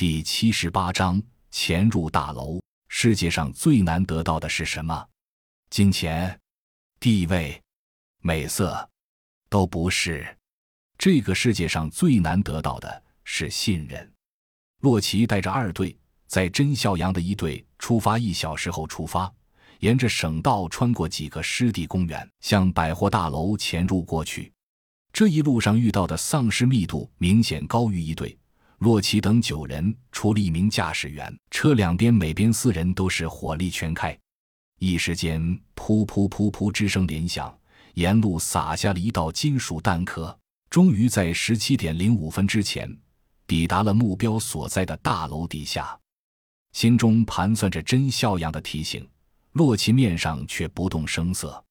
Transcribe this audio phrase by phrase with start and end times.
[0.00, 2.58] 第七十八章：潜入大楼。
[2.88, 5.06] 世界上最难得到的是什么？
[5.68, 6.40] 金钱、
[6.98, 7.62] 地位、
[8.22, 8.88] 美色，
[9.50, 10.26] 都不是。
[10.96, 14.10] 这个世界上最难得到的是信任。
[14.80, 15.94] 洛奇带着二队，
[16.26, 19.30] 在真孝阳的一队出发一小时后出发，
[19.80, 24.50] 沿着省道穿过几个湿地公园，向百货大楼潜入过去。
[25.12, 28.34] 这一路上遇到的丧尸密度明显高于一队。
[28.80, 34.18] 洛奇等九人，除了一名驾驶员，车两边每边四人都是火力全开。
[34.78, 35.38] 一时间，
[35.76, 37.54] 噗噗噗噗之声连响，
[37.92, 40.34] 沿路洒下了一道金属弹壳。
[40.70, 42.90] 终于在十七点零五分之前，
[43.46, 45.94] 抵达了目标所在的大楼底下。
[46.72, 49.06] 心中盘算着真孝阳的提醒，
[49.52, 51.62] 洛奇面上却不动声色。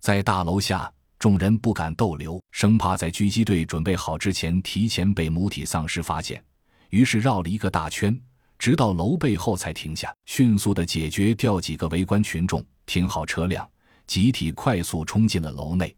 [0.00, 0.90] 在大楼下。
[1.18, 6.44] 众人不敢逗留，生怕在狙击队准备好之前提前被母体丧尸发现，
[6.90, 8.18] 于是绕了一个大圈，
[8.58, 13.68] 直到楼背后才停下，迅速的解决掉几个围观群众，停好车辆，
[14.06, 15.94] 集体快速冲进了楼内。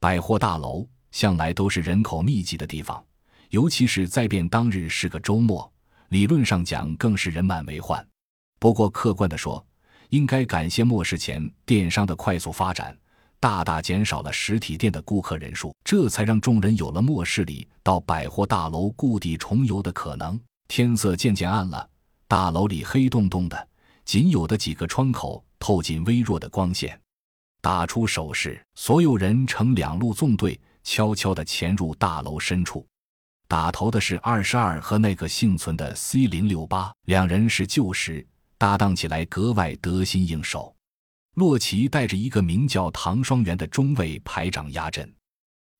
[0.00, 3.04] 百货大楼向来都是人口密集的地方，
[3.50, 5.70] 尤其是在变当日是个周末，
[6.08, 8.06] 理论上讲更是人满为患。
[8.58, 9.64] 不过客观的说，
[10.10, 12.96] 应该感谢末世前电商的快速发展。
[13.40, 20.38] 大大减少了实体店的顾客人数，这才让众人有了末世里到百货大楼故地重游的可能。
[20.66, 21.88] 天色渐渐暗了，
[22.26, 23.68] 大楼里黑洞洞的，
[24.04, 27.00] 仅有的几个窗口透进微弱的光线。
[27.60, 32.86] 打出手势，所有人呈两路纵队，悄悄地潜入大楼深处。
[33.46, 38.26] 打头的是二十二和那个幸存的 C 零六八，两人是旧识，
[38.58, 40.74] 搭档起来格外得心应手。
[41.38, 45.10] 洛奇带着一个名叫唐双元的中尉排长压阵，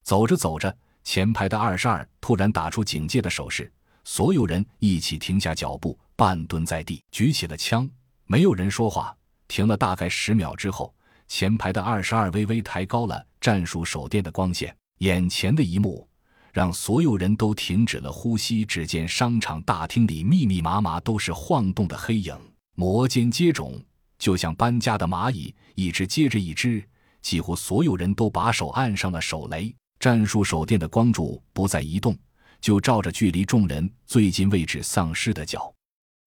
[0.05, 3.71] 走着走着，前排的二十二突然打出警戒的手势，
[4.05, 7.91] 所有人一起停下脚步，半蹲在地，举起了枪。
[8.27, 9.15] 没有人说话。
[9.49, 10.95] 停了大概十秒之后，
[11.27, 16.07] 前排的二十二微微抬高了战术手电的光线，眼前的一幕
[16.53, 18.65] 让所有人都停止了呼吸。
[18.65, 22.39] 只见商场大厅里密密麻麻都是晃动的黑影，
[22.77, 23.83] 摩肩接踵。
[24.19, 26.83] 就像搬家的蚂蚁，一只接着一只，
[27.23, 29.75] 几乎所有人都把手按上了手雷。
[30.01, 32.17] 战术手电的光柱不再移动，
[32.61, 35.75] 就照着距离众人最近位置丧尸的脚。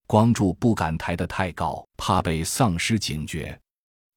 [0.07, 3.57] 光柱不敢抬得太高，怕被丧尸警觉。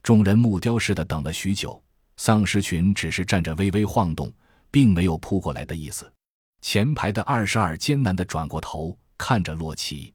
[0.02, 1.80] 众人木雕似的等了许久，
[2.16, 4.32] 丧尸群只是站着微微晃动，
[4.72, 6.12] 并没有扑过来的意思。
[6.60, 10.12] 前排的二十二艰难地转过头看着洛奇，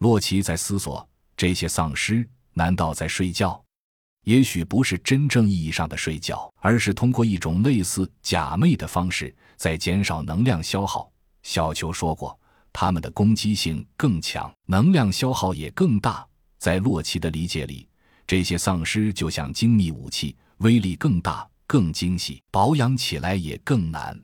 [0.00, 2.28] 洛奇在思索这些丧尸。
[2.58, 3.64] 难道在睡觉？
[4.24, 11.08] 也许不是真正意义上的睡觉，而是通过一种类似假寐的方式在减少能量消耗。
[11.44, 12.36] 小球说过，
[12.72, 16.26] 他们的攻击性更强，能量消耗也更大。
[16.58, 17.88] 在洛奇的理解里，
[18.26, 24.20] 这些丧尸就像精密武器，威力更大、更精细，保养起来也更难。